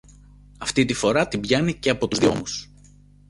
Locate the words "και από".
1.73-2.07